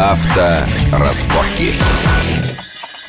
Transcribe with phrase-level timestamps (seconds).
[0.00, 1.74] Авторазборки.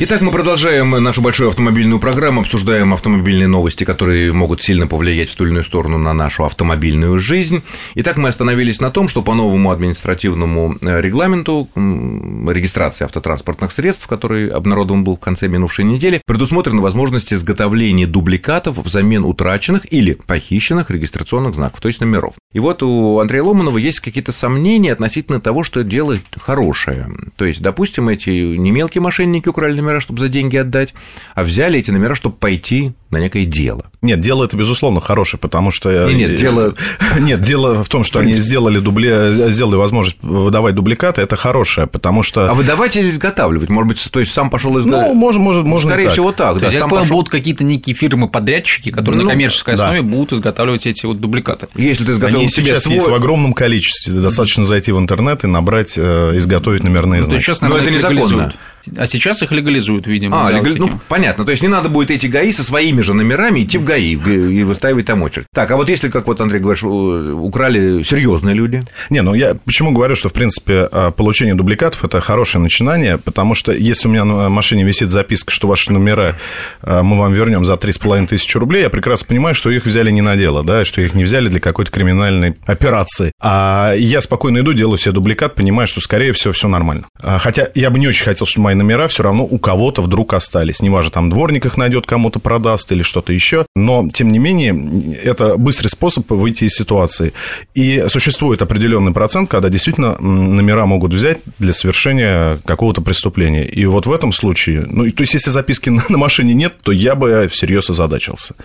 [0.03, 5.35] Итак, мы продолжаем нашу большую автомобильную программу, обсуждаем автомобильные новости, которые могут сильно повлиять в
[5.35, 7.61] ту или иную сторону на нашу автомобильную жизнь.
[7.93, 14.49] Итак, мы остановились на том, что по новому административному э, регламенту регистрации автотранспортных средств, который
[14.49, 21.53] обнародован был в конце минувшей недели, предусмотрена возможность изготовления дубликатов взамен утраченных или похищенных регистрационных
[21.53, 22.33] знаков, то есть номеров.
[22.53, 27.07] И вот у Андрея Ломанова есть какие-то сомнения относительно того, что дело хорошее.
[27.35, 30.93] То есть, допустим, эти не мелкие мошенники украли номера, чтобы за деньги отдать,
[31.35, 33.85] а взяли эти номера, чтобы пойти на некое дело.
[34.01, 36.07] Нет, дело это, безусловно, хорошее, потому что...
[36.07, 36.73] Нет, нет дело...
[37.19, 39.51] Нет, дело в том, что они сделали, дубли...
[39.51, 42.49] сделали возможность выдавать дубликаты, это хорошее, потому что...
[42.49, 43.69] А выдавать или изготавливать?
[43.69, 45.13] Может быть, то есть сам пошел изготавливать?
[45.13, 46.13] Ну, может, может, можно Скорее так.
[46.13, 46.55] всего, так.
[46.55, 47.17] То да, есть, я понял, пошел...
[47.17, 49.83] будут какие-то некие фирмы-подрядчики, которые Ну, на коммерческой да.
[49.83, 51.67] основе будут изготавливать эти вот дубликаты.
[51.75, 52.95] Если ты изготовил Они сейчас свой...
[52.95, 54.13] есть в огромном количестве.
[54.13, 57.41] Достаточно зайти в интернет и набрать, э, изготовить номерные Ну, знаки.
[57.41, 58.53] сейчас, Но наверное, это их незаконно.
[58.97, 60.47] А сейчас их легализуют, видимо.
[60.47, 61.45] А, да, легали- вот ну, понятно.
[61.45, 64.63] То есть не надо будет эти ГАИ со своими же номерами идти в ГАИ и
[64.63, 65.45] выставить там очередь.
[65.53, 69.55] Так, а вот если, как вот Андрей говоришь, у- украли серьезные люди, Не, ну я
[69.65, 74.11] почему говорю, что, в принципе, э, получение дубликатов– это хорошее начинание, потому что если у
[74.11, 76.35] меня на машине висит записка, что ваши номера
[76.83, 80.21] э, мы вам вернем за 3,5 тысячи рублей, я прекрасно понимаю, что их взяли не
[80.21, 83.31] на дело, да, что их не взяли для какой-то криминальной операции.
[83.41, 87.05] А я спокойно иду, делаю себе дубликат, понимаю, что, скорее всего, все нормально.
[87.21, 90.33] А, Хотя я бы не очень хотел, чтобы мои номера все равно у кого-то вдруг
[90.33, 90.81] остались.
[90.81, 93.65] Неважно, там дворник их найдет, кому-то продаст или что-то еще.
[93.75, 97.33] Но, тем не менее, это быстрый способ выйти из ситуации.
[97.75, 103.65] И существует определенный процент, когда действительно номера могут взять для совершения какого-то преступления.
[103.65, 107.15] И вот в этом случае, ну, то есть, если записки на машине нет, то я
[107.15, 108.55] бы всерьез озадачился.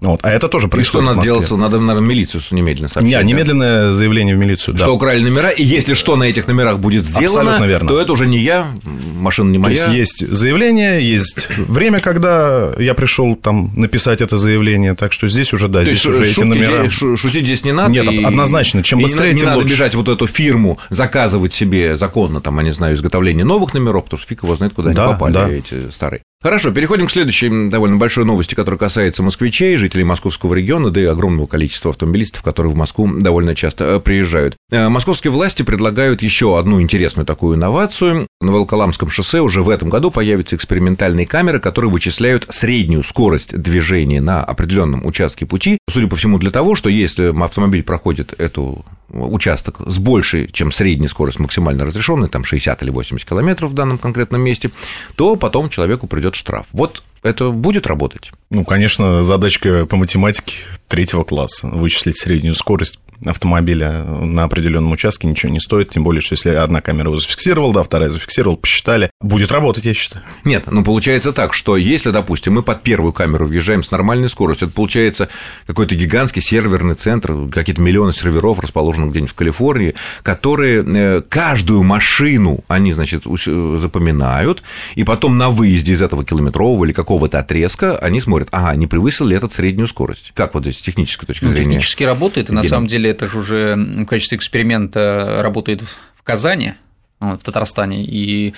[0.00, 0.20] Вот.
[0.22, 1.50] А это тоже и что происходит надо делать?
[1.50, 3.10] Надо, наверное, милицию немедленно сообщить.
[3.10, 3.22] Не, да?
[3.22, 4.84] немедленное заявление в милицию, да.
[4.84, 7.88] Что украли номера, и если что на этих номерах будет сделано, Абсолютно верно.
[7.90, 9.92] то это уже не я, машина не То моя.
[9.92, 15.52] есть есть заявление, есть время, когда я пришел там написать это заявление, так что здесь
[15.52, 16.80] уже да, То здесь уже эти номера.
[16.84, 17.90] здесь- шу- шутить здесь не надо.
[17.92, 19.74] Нет, и- однозначно, чем и не быстрее, надо- не тем надо лучше.
[19.74, 24.18] бежать вот эту фирму, заказывать себе законно, там, я не знаю, изготовление новых номеров, потому
[24.18, 25.48] что фиг его знает, куда Да, они попали, да.
[25.50, 26.22] эти старые.
[26.42, 31.04] Хорошо, переходим к следующей довольно большой новости, которая касается москвичей, жителей московского региона, да и
[31.04, 34.56] огромного количества автомобилистов, которые в Москву довольно часто э, приезжают.
[34.70, 38.26] Э, Московские власти предлагают еще одну интересную такую инновацию.
[38.40, 44.22] На Волоколамском шоссе уже в этом году появятся экспериментальные камеры, которые вычисляют среднюю скорость движения
[44.22, 45.76] на определенном участке пути.
[45.90, 51.08] Судя по всему, для того, что если автомобиль проходит эту участок с большей, чем средняя
[51.08, 54.70] скорость максимально разрешенная, там 60 или 80 километров в данном конкретном месте,
[55.16, 56.66] то потом человеку придет штраф.
[56.72, 58.32] Вот это будет работать?
[58.50, 60.54] Ну, конечно, задачка по математике
[60.88, 61.68] третьего класса.
[61.68, 66.80] Вычислить среднюю скорость автомобиля на определенном участке ничего не стоит, тем более, что если одна
[66.80, 70.24] камера его зафиксировала, да, вторая зафиксировала, посчитали, будет работать, я считаю.
[70.44, 74.68] Нет, ну получается так, что если, допустим, мы под первую камеру въезжаем с нормальной скоростью,
[74.68, 75.28] это получается
[75.66, 82.60] какой-то гигантский серверный центр, какие-то миллионы серверов, расположенных где-нибудь в Калифорнии, которые э, каждую машину
[82.68, 84.62] они, значит, э, запоминают,
[84.94, 89.26] и потом на выезде из этого километрового или какого-то отрезка они смотрят, ага, не превысил
[89.26, 90.32] ли этот среднюю скорость.
[90.34, 91.70] Как вот здесь с технической точки Ну, зрения?
[91.72, 96.74] технически работает, и на самом деле это же уже в качестве эксперимента работает в Казани,
[97.20, 98.54] в Татарстане, и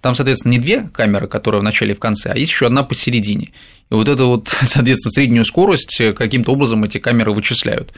[0.00, 2.82] там, соответственно, не две камеры, которые в начале и в конце, а есть еще одна
[2.82, 3.52] посередине.
[3.88, 7.92] И вот это вот, соответственно, среднюю скорость каким-то образом эти камеры вычисляют.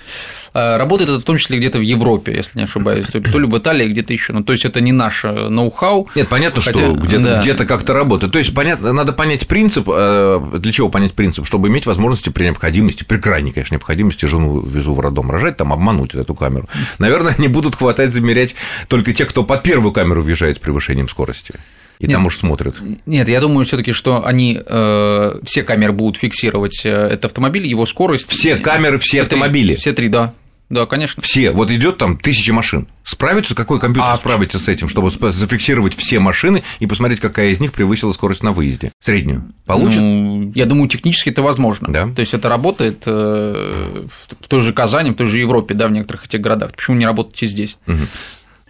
[0.52, 3.56] А, Работает это в том числе где-то в Европе, если не ошибаюсь, то ли в
[3.58, 4.32] Италии, где-то еще.
[4.32, 6.08] Ну, то есть это не наше ноу-хау.
[6.14, 7.40] Нет, понятно, Хотя, что где-то, да.
[7.40, 8.32] где-то как-то работает.
[8.32, 9.88] То есть, понятно, надо понять принцип.
[9.90, 11.46] э, Для чего понять принцип?
[11.46, 15.72] Чтобы иметь возможности при необходимости, при крайней, конечно, необходимости жену везу в роддом рожать, там
[15.72, 16.68] обмануть эту камеру.
[16.98, 18.54] Наверное, они будут хватать, замерять
[18.88, 21.54] только те, кто под первую камеру въезжает с превышением скорости.
[21.98, 22.14] И Нет.
[22.14, 22.76] там уж смотрят.
[23.06, 27.86] Нет, я думаю все-таки, что они э, все камеры будут фиксировать э, этот автомобиль, его
[27.86, 28.28] скорость.
[28.30, 29.20] Все камеры, все три.
[29.22, 29.74] автомобили.
[29.74, 30.32] Все три, да.
[30.70, 31.22] Да, конечно.
[31.22, 31.50] Все.
[31.50, 32.86] Вот идет там тысячи машин.
[33.02, 37.58] Справится какой компьютер А- справится с этим, чтобы зафиксировать все машины и посмотреть, какая из
[37.58, 38.92] них превысила скорость на выезде?
[39.02, 39.50] Среднюю.
[39.64, 39.98] Получит?
[39.98, 41.88] Ну, я думаю, технически это возможно.
[41.90, 42.06] Да.
[42.14, 44.06] То есть это работает э,
[44.40, 46.72] в той же Казани, в той же Европе, да, в некоторых этих городах.
[46.72, 47.78] Почему не работать и здесь?
[47.86, 47.96] Ну,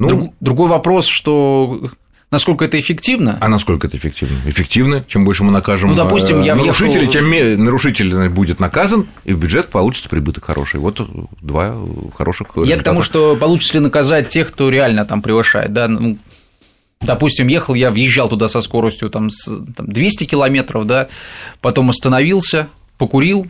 [0.09, 1.91] Друг- другой вопрос, что
[2.31, 3.39] насколько это эффективно.
[3.41, 4.37] А насколько это эффективно?
[4.47, 5.05] Эффективно.
[5.09, 9.33] Чем больше мы накажем Ну, допустим, э, я нарушителей, въехал- тем нарушитель будет наказан, и
[9.33, 10.81] в бюджет получится прибыток хороший.
[10.81, 11.01] Вот
[11.43, 11.77] два
[12.17, 13.03] хороших Я к тому, результата.
[13.03, 16.19] что получится ли наказать тех, кто реально там превышает, да, ну,
[17.01, 21.07] Допустим, ехал я, въезжал туда со скоростью там, 200 километров, да,
[21.61, 22.67] потом остановился,
[22.99, 23.47] покурил,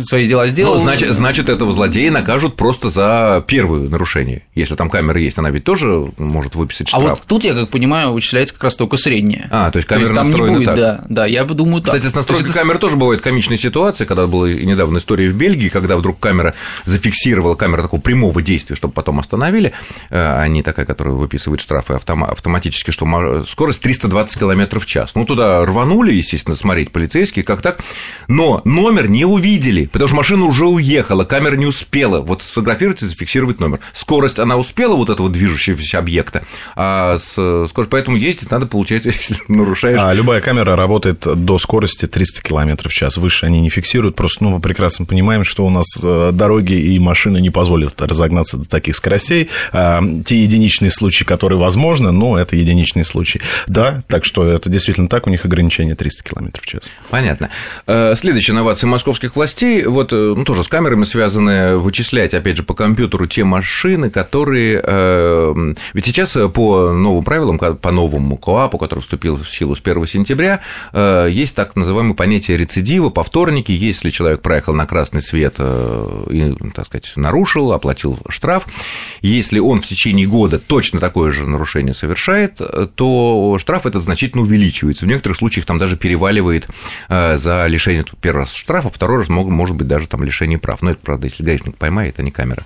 [0.00, 0.74] свои дела сделал.
[0.74, 4.42] Ну, значит, значит, этого злодея накажут просто за первое нарушение.
[4.54, 7.04] Если там камера есть, она ведь тоже может выписать штраф.
[7.04, 9.48] А вот тут, я как понимаю, вычисляется как раз только средняя.
[9.50, 10.76] А, то есть камера то есть, там не будет, так.
[10.76, 11.94] да, да, я думаю так.
[11.94, 12.58] Кстати, с настройкой есть...
[12.58, 16.54] камеры тоже бывает комичная ситуация, когда была недавно история в Бельгии, когда вдруг камера
[16.84, 19.72] зафиксировала, камера такого прямого действия, чтобы потом остановили,
[20.10, 25.14] а не такая, которая выписывает штрафы автоматически, что скорость 320 км в час.
[25.14, 27.80] Ну, туда рванули, естественно, смотреть полицейские, как так,
[28.28, 33.06] но номер не увидели, потому что машина уже уехала, камера не успела вот сфотографировать и
[33.06, 33.80] зафиксировать номер.
[33.92, 36.44] Скорость она успела вот этого движущегося объекта,
[36.76, 37.32] а с
[37.68, 39.98] скорость, поэтому ездить надо, получать, если нарушаешь.
[40.00, 44.44] А любая камера работает до скорости 300 км в час, выше они не фиксируют, просто
[44.44, 48.68] ну, мы прекрасно понимаем, что у нас э, дороги и машины не позволят разогнаться до
[48.68, 49.48] таких скоростей.
[49.72, 53.40] А, те единичные случаи, которые возможны, но это единичные случаи.
[53.66, 56.90] Да, так что это действительно так, у них ограничение 300 км в час.
[57.10, 57.50] Понятно.
[57.86, 62.62] Э, следующая инновация московских властей вот, э, ну, тоже с камерами связаны, вычислять, опять же,
[62.62, 64.82] по компьютеру те машины, которые...
[64.84, 70.06] Э, ведь сейчас по новым правилам, по новому КОАПу, который вступил в силу с 1
[70.06, 70.60] сентября,
[70.92, 76.86] э, есть так называемое понятие рецидива, повторники, если человек проехал на красный свет и, так
[76.86, 78.66] сказать, нарушил, оплатил штраф,
[79.20, 82.60] если он в течение года точно такое же нарушение совершает,
[82.94, 85.04] то штраф этот значительно увеличивается.
[85.04, 86.68] В некоторых случаях там даже переваливает
[87.08, 90.82] за лишение первый раз штрафа, второй раз могут может быть даже там лишение прав.
[90.82, 92.64] Но это, правда, если гаишник поймает, а не камера.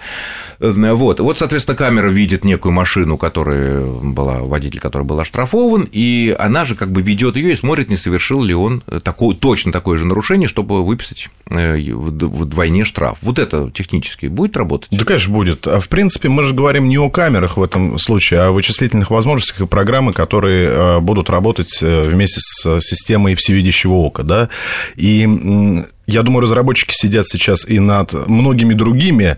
[0.60, 6.34] Э, вот, вот соответственно, камера видит некую машину, которая была, водитель, который был оштрафован, и
[6.38, 9.98] она же как бы ведет ее и смотрит, не совершил ли он такое, точно такое
[9.98, 13.19] же нарушение, чтобы выписать э, вдвойне штраф.
[13.20, 14.88] Вот это технически будет работать?
[14.90, 15.66] Да, конечно, будет.
[15.66, 19.10] А в принципе, мы же говорим не о камерах в этом случае, а о вычислительных
[19.10, 24.48] возможностях и программы, которые э, будут работать вместе с системой всевидящего ока, да,
[24.94, 29.37] и я думаю, разработчики сидят сейчас и над многими другими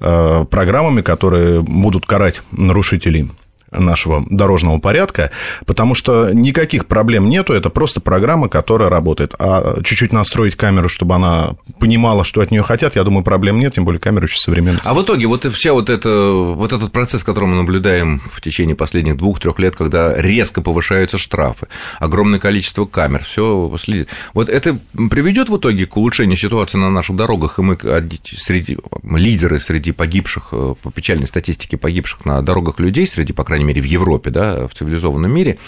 [0.00, 3.30] э, программами, которые будут карать нарушителей
[3.70, 5.30] нашего дорожного порядка,
[5.66, 9.34] потому что никаких проблем нету, это просто программа, которая работает.
[9.38, 13.74] А чуть-чуть настроить камеру, чтобы она понимала, что от нее хотят, я думаю, проблем нет,
[13.74, 14.80] тем более камера очень современная.
[14.84, 18.76] А в итоге вот вся вот это, вот этот процесс, который мы наблюдаем в течение
[18.76, 21.68] последних двух-трех лет, когда резко повышаются штрафы,
[21.98, 24.08] огромное количество камер, все следит.
[24.34, 24.78] Вот это
[25.10, 27.76] приведет в итоге к улучшению ситуации на наших дорогах, и мы
[28.24, 33.59] среди лидеры среди погибших, э, по печальной статистике погибших на дорогах людей, среди, по крайней
[33.60, 35.58] крайней мере, в Европе, да, в цивилизованном мире,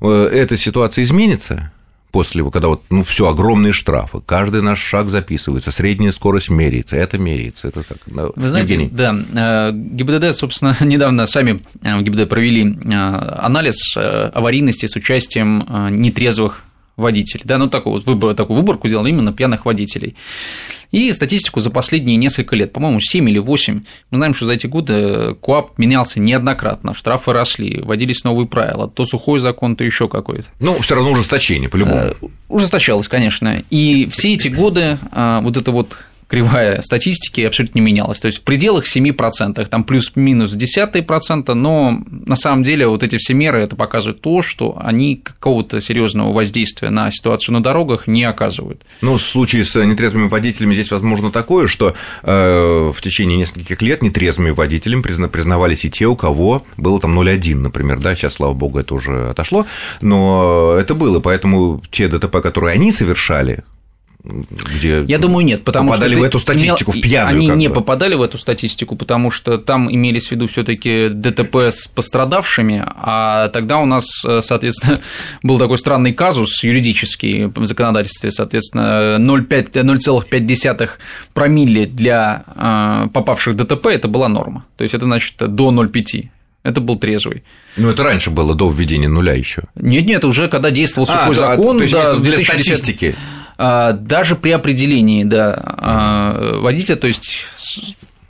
[0.00, 1.70] э, эта ситуация изменится
[2.10, 7.18] после, когда вот, ну, все огромные штрафы, каждый наш шаг записывается, средняя скорость меряется, это
[7.18, 7.68] меряется.
[7.68, 8.90] Это так, Вы знаете, Евгений.
[8.92, 16.64] да, э, ГИБДД, собственно, недавно сами э, в ГИБДД провели анализ аварийности с участием нетрезвых
[16.98, 17.44] водителей.
[17.44, 20.16] Да, ну такой вот выбор, такую выборку сделал именно пьяных водителей.
[20.90, 24.66] И статистику за последние несколько лет, по-моему, 7 или 8, мы знаем, что за эти
[24.66, 30.44] годы КУАП менялся неоднократно, штрафы росли, вводились новые правила, то сухой закон, то еще какой-то.
[30.60, 31.98] Ну, все равно ужесточение, по-любому.
[31.98, 32.14] Э,
[32.48, 33.62] ужесточалось, конечно.
[33.70, 38.20] И все эти годы а, вот это вот кривая статистики абсолютно не менялась.
[38.20, 43.16] То есть в пределах 7%, там плюс-минус десятые процента, но на самом деле вот эти
[43.16, 48.24] все меры это показывают то, что они какого-то серьезного воздействия на ситуацию на дорогах не
[48.24, 48.82] оказывают.
[49.00, 54.02] Ну, в случае с нетрезвыми водителями здесь возможно такое, что э, в течение нескольких лет
[54.02, 58.78] нетрезвыми водителями признавались и те, у кого было там 0,1, например, да, сейчас, слава богу,
[58.78, 59.66] это уже отошло,
[60.02, 63.64] но это было, поэтому те ДТП, которые они совершали,
[64.28, 67.00] где Я думаю, нет, потому попадали что в эту статистику, имел...
[67.00, 67.36] в пьяную.
[67.36, 67.74] Они не бы.
[67.74, 72.84] попадали в эту статистику, потому что там имелись в виду все таки ДТП с пострадавшими,
[72.86, 74.04] а тогда у нас,
[74.40, 75.00] соответственно,
[75.42, 80.90] был такой странный казус юридический в законодательстве, соответственно, 0,5
[81.32, 86.28] промилле для э, попавших в ДТП– это была норма, то есть это значит до 0,5
[86.64, 87.44] это был трезвый.
[87.76, 89.62] Ну, это раньше было, до введения нуля еще.
[89.74, 92.46] Нет, нет, уже когда действовал а, сухой а, закон, то есть да, для 2010...
[92.46, 93.16] статистики.
[93.58, 97.44] А, даже при определении да, а, водителя, то есть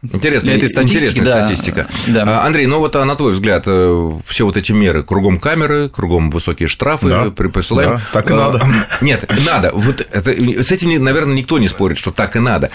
[0.00, 1.86] Интересная, этой статистики, да, статистика.
[2.06, 2.24] Да.
[2.26, 6.30] А, Андрей, ну вот на твой взгляд, э, все вот эти меры, кругом камеры, кругом
[6.30, 7.96] высокие штрафы да, присылаем.
[7.96, 8.66] Да, так и надо.
[9.02, 9.72] Нет, надо.
[9.74, 10.30] Вот это,
[10.62, 12.70] с этим, наверное, никто не спорит, что так и надо.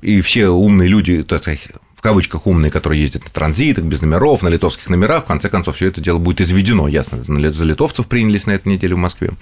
[0.00, 4.88] И все умные люди, в кавычках умные, которые ездят на транзитах, без номеров, на литовских
[4.88, 8.68] номерах, в конце концов, все это дело будет изведено, ясно, за литовцев принялись на этой
[8.68, 9.32] неделе в Москве.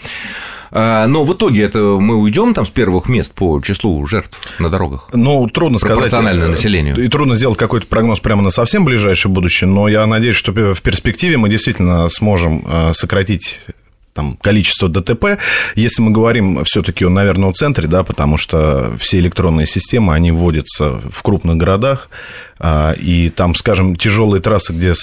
[0.70, 4.68] А, но в итоге это мы уйдем там с первых мест по числу жертв на
[4.68, 5.10] дорогах?
[5.12, 5.96] Ну, трудно сказать.
[5.96, 7.02] Пропорционально населению.
[7.02, 10.82] И трудно сделать какой-то прогноз прямо на совсем ближайшее будущее, но я надеюсь, что в
[10.82, 13.60] перспективе мы действительно сможем э, сократить
[14.16, 15.38] там, количество ДТП.
[15.76, 20.32] Если мы говорим все-таки о, наверное, о центре, да, потому что все электронные системы, они
[20.32, 22.08] вводятся в крупных городах,
[22.62, 24.94] и там, скажем, тяжелые трассы, где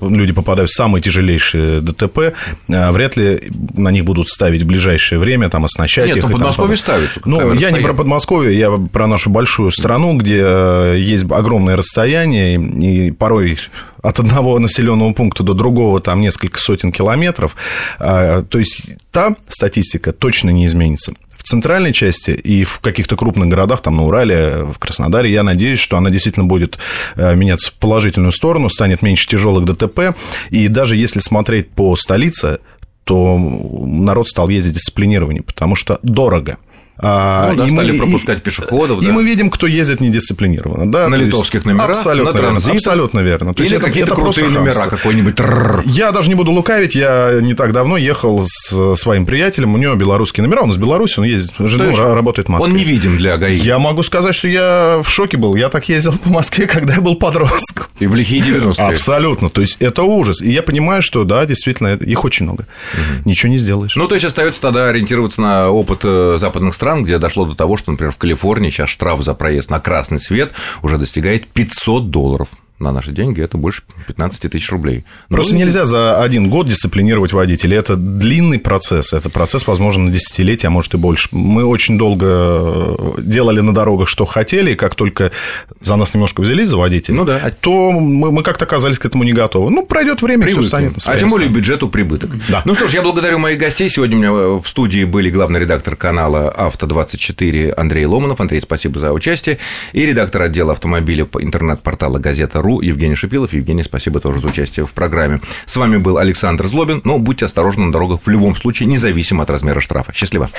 [0.00, 2.34] люди попадают в самые тяжелейшие ДТП,
[2.68, 3.40] а, вряд ли
[3.74, 6.22] на них будут ставить в ближайшее время, там, оснащать Нет, их.
[6.24, 7.20] Нет, ну, Подмосковье ставится.
[7.24, 12.56] Ну, я не про Подмосковье, я про нашу большую страну, где э, есть огромное расстояние,
[12.56, 13.58] и порой
[14.02, 17.56] от одного населенного пункта до другого там несколько сотен километров.
[17.98, 21.14] А, то есть та статистика точно не изменится
[21.46, 25.96] центральной части и в каких-то крупных городах, там на Урале, в Краснодаре, я надеюсь, что
[25.96, 26.78] она действительно будет
[27.14, 30.16] э, меняться в положительную сторону, станет меньше тяжелых ДТП.
[30.50, 32.58] И даже если смотреть по столице,
[33.04, 36.58] то народ стал ездить дисциплинированнее, потому что дорого.
[36.98, 39.02] А, ну, да, и стали мы, пропускать пешеходов.
[39.02, 39.12] И да.
[39.12, 40.90] мы видим, кто ездит недисциплинированно.
[40.90, 42.38] Да, на литовских есть, номерах, абсолютно на.
[42.38, 43.54] Верно, абсолютно верно.
[43.54, 45.36] То Или есть какие-то это крутые номера, какой-нибудь.
[45.84, 49.94] Я даже не буду лукавить, я не так давно ехал с своим приятелем, у него
[49.94, 52.72] белорусские номера, он из Беларуси, он ездит, жена работает в Москве.
[52.72, 53.56] Он не видим для ГАИ.
[53.56, 55.54] Я могу сказать, что я в шоке был.
[55.54, 57.86] Я так ездил по Москве, когда я был подростком.
[57.98, 58.86] И в лихие 90-е.
[58.86, 59.50] Абсолютно.
[59.50, 60.40] То есть, это ужас.
[60.42, 62.66] И я понимаю, что, да, действительно, их очень много.
[62.94, 63.28] Угу.
[63.28, 63.96] Ничего не сделаешь.
[63.96, 67.76] Ну, то есть, остается тогда ориентироваться на опыт э, западных стран, где дошло до того,
[67.76, 70.52] что, например, в Калифорнии сейчас штраф за проезд на красный свет
[70.82, 75.04] уже достигает 500 долларов на наши деньги это больше 15 тысяч рублей.
[75.30, 77.78] Но Просто нельзя за один год дисциплинировать водителей.
[77.78, 79.14] Это длинный процесс.
[79.14, 81.28] Это процесс, возможно, на десятилетия, а может и больше.
[81.32, 85.32] Мы очень долго э, делали на дорогах, что хотели, и как только
[85.80, 87.50] за нас немножко взялись за водителей, ну, да.
[87.60, 89.70] то мы, мы как-то оказались к этому не готовы.
[89.70, 92.30] Ну, пройдет время, все станет А тем более бюджету прибыток.
[92.48, 92.60] Да.
[92.66, 93.88] Ну что ж, я благодарю моих гостей.
[93.88, 98.38] Сегодня у меня в студии были главный редактор канала «Авто-24» Андрей Ломанов.
[98.38, 99.58] Андрей, спасибо за участие.
[99.94, 103.52] И редактор отдела автомобиля интернет-портала «Газета.ру» Ру Евгений Шипилов.
[103.52, 105.40] Евгений, спасибо тоже за участие в программе.
[105.66, 107.00] С вами был Александр Злобин.
[107.04, 110.12] Но будьте осторожны на дорогах в любом случае, независимо от размера штрафа.
[110.12, 110.50] Счастливо.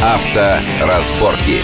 [0.00, 1.58] Авторазборки.